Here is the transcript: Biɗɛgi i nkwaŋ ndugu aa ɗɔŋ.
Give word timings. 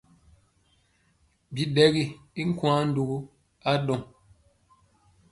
Biɗɛgi 1.53 2.03
i 2.39 2.41
nkwaŋ 2.49 2.79
ndugu 2.89 3.17
aa 3.69 3.77
ɗɔŋ. 3.85 4.01